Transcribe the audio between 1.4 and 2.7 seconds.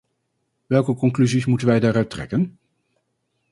moeten wij daar uit trekken?